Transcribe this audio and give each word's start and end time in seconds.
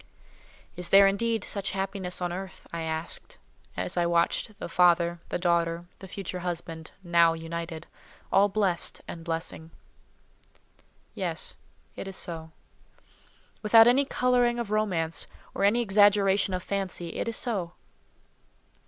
"Is 0.75 0.89
there, 0.89 1.05
indeed, 1.05 1.43
such 1.43 1.73
happiness 1.77 2.21
on 2.23 2.33
earth?" 2.33 2.65
I 2.73 2.81
asked, 2.81 3.37
as 3.77 3.97
I 3.97 4.07
watched 4.07 4.57
the 4.57 4.67
father, 4.67 5.19
the 5.29 5.37
daughter, 5.37 5.85
the 5.99 6.07
future 6.07 6.39
husband, 6.39 6.89
now 7.03 7.33
united—all 7.33 8.49
blessed 8.49 9.01
and 9.07 9.23
blessing. 9.23 9.69
Yes; 11.13 11.55
it 11.95 12.07
is 12.07 12.17
so. 12.17 12.49
Without 13.61 13.85
any 13.85 14.03
colouring 14.05 14.57
of 14.57 14.71
romance, 14.71 15.27
or 15.53 15.63
any 15.63 15.81
exaggeration 15.83 16.55
of 16.55 16.63
fancy, 16.63 17.09
it 17.17 17.27
is 17.27 17.37
so. 17.37 17.73